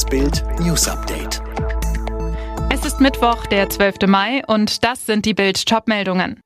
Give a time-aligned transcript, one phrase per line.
[0.00, 1.42] Das Bild News Update.
[2.72, 4.06] Es ist Mittwoch, der 12.
[4.06, 6.40] Mai und das sind die Bild Top-Meldungen.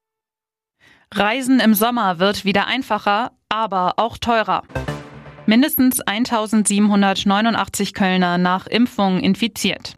[1.15, 4.65] Reisen im Sommer wird wieder einfacher, aber auch teurer.
[5.47, 9.95] Mindestens 1789 Kölner nach Impfung infiziert.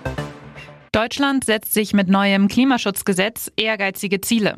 [0.92, 4.56] Deutschland setzt sich mit neuem Klimaschutzgesetz ehrgeizige Ziele.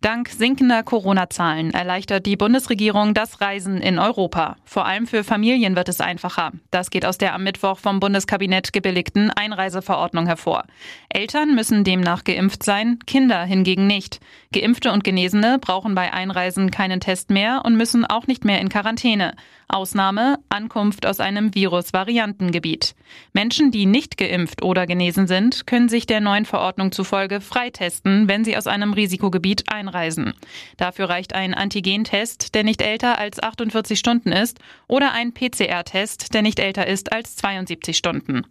[0.00, 4.54] Dank sinkender Corona-Zahlen erleichtert die Bundesregierung das Reisen in Europa.
[4.64, 6.52] Vor allem für Familien wird es einfacher.
[6.70, 10.66] Das geht aus der am Mittwoch vom Bundeskabinett gebilligten Einreiseverordnung hervor.
[11.08, 14.20] Eltern müssen demnach geimpft sein, Kinder hingegen nicht.
[14.52, 18.68] Geimpfte und Genesene brauchen bei Einreisen keinen Test mehr und müssen auch nicht mehr in
[18.68, 19.34] Quarantäne.
[19.66, 22.94] Ausnahme Ankunft aus einem Virus-Variantengebiet.
[23.34, 28.44] Menschen, die nicht geimpft oder genesen sind, können sich der neuen Verordnung zufolge freitesten, wenn
[28.44, 29.87] sie aus einem Risikogebiet einreisen.
[30.76, 36.42] Dafür reicht ein Antigentest, der nicht älter als 48 Stunden ist, oder ein PCR-Test, der
[36.42, 38.42] nicht älter ist als 72 Stunden.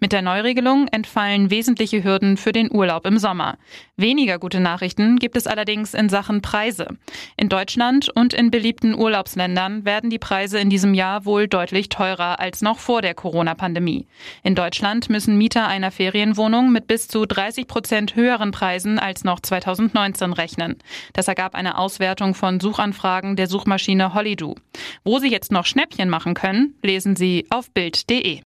[0.00, 3.58] Mit der Neuregelung entfallen wesentliche Hürden für den Urlaub im Sommer.
[3.96, 6.88] Weniger gute Nachrichten gibt es allerdings in Sachen Preise.
[7.36, 12.40] In Deutschland und in beliebten Urlaubsländern werden die Preise in diesem Jahr wohl deutlich teurer
[12.40, 14.06] als noch vor der Corona-Pandemie.
[14.42, 19.40] In Deutschland müssen Mieter einer Ferienwohnung mit bis zu 30 Prozent höheren Preisen als noch
[19.40, 20.76] 2019 rechnen.
[21.12, 24.56] Das ergab eine Auswertung von Suchanfragen der Suchmaschine Hollydo.
[25.04, 28.40] Wo Sie jetzt noch Schnäppchen machen können, lesen Sie auf Bild.de.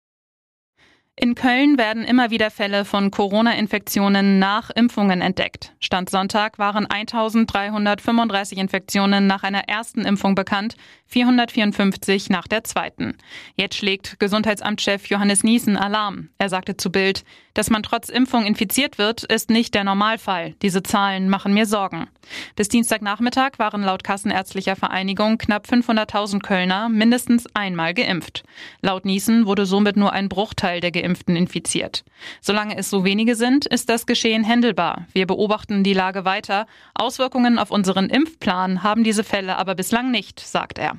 [1.23, 5.71] In Köln werden immer wieder Fälle von Corona-Infektionen nach Impfungen entdeckt.
[5.79, 13.17] Stand Sonntag waren 1335 Infektionen nach einer ersten Impfung bekannt, 454 nach der zweiten.
[13.55, 16.29] Jetzt schlägt Gesundheitsamtschef Johannes Niesen Alarm.
[16.39, 20.55] Er sagte zu Bild, dass man trotz Impfung infiziert wird, ist nicht der Normalfall.
[20.63, 22.07] Diese Zahlen machen mir Sorgen.
[22.55, 28.43] Bis Dienstagnachmittag waren laut Kassenärztlicher Vereinigung knapp 500.000 Kölner mindestens einmal geimpft.
[28.81, 32.03] Laut Niesen wurde somit nur ein Bruchteil der Geimpften Geimpften infiziert.
[32.39, 35.07] Solange es so wenige sind, ist das Geschehen händelbar.
[35.13, 36.67] Wir beobachten die Lage weiter.
[36.93, 40.97] Auswirkungen auf unseren Impfplan haben diese Fälle aber bislang nicht, sagt er.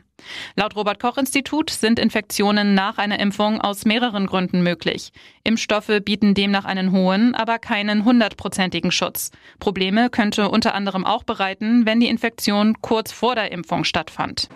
[0.54, 5.12] Laut Robert Koch Institut sind Infektionen nach einer Impfung aus mehreren Gründen möglich.
[5.44, 9.30] Impfstoffe bieten demnach einen hohen, aber keinen hundertprozentigen Schutz.
[9.58, 14.48] Probleme könnte unter anderem auch bereiten, wenn die Infektion kurz vor der Impfung stattfand.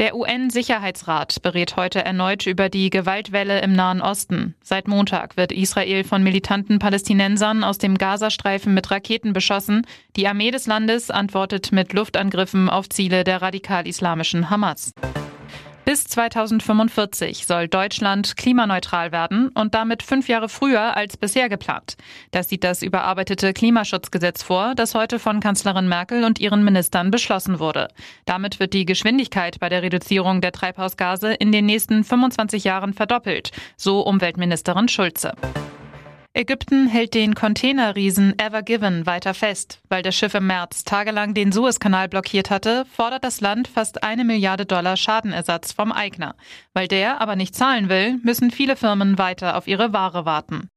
[0.00, 4.56] Der UN-Sicherheitsrat berät heute erneut über die Gewaltwelle im Nahen Osten.
[4.60, 9.86] Seit Montag wird Israel von militanten Palästinensern aus dem Gazastreifen mit Raketen beschossen.
[10.16, 14.92] Die Armee des Landes antwortet mit Luftangriffen auf Ziele der radikal-islamischen Hamas.
[15.84, 21.96] Bis 2045 soll Deutschland klimaneutral werden und damit fünf Jahre früher als bisher geplant.
[22.30, 27.58] Das sieht das überarbeitete Klimaschutzgesetz vor, das heute von Kanzlerin Merkel und ihren Ministern beschlossen
[27.58, 27.88] wurde.
[28.24, 33.50] Damit wird die Geschwindigkeit bei der Reduzierung der Treibhausgase in den nächsten 25 Jahren verdoppelt,
[33.76, 35.34] so Umweltministerin Schulze.
[36.36, 39.78] Ägypten hält den Containerriesen Ever Given weiter fest.
[39.88, 44.24] Weil das Schiff im März tagelang den Suezkanal blockiert hatte, fordert das Land fast eine
[44.24, 46.34] Milliarde Dollar Schadenersatz vom Eigner.
[46.72, 50.68] Weil der aber nicht zahlen will, müssen viele Firmen weiter auf ihre Ware warten.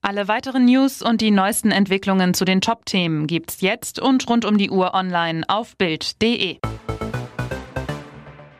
[0.00, 4.58] Alle weiteren News und die neuesten Entwicklungen zu den Top-Themen gibt's jetzt und rund um
[4.58, 6.58] die Uhr online auf Bild.de.